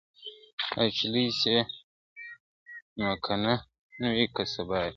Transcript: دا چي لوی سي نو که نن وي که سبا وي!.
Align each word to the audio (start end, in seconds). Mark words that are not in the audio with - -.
دا 0.75 0.83
چي 0.95 1.05
لوی 1.13 1.25
سي 1.39 1.55
نو 2.97 3.07
که 3.23 3.33
نن 3.43 4.01
وي 4.15 4.25
که 4.35 4.43
سبا 4.53 4.79
وي!. 4.81 4.89